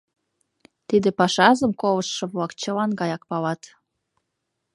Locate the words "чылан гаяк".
2.61-3.23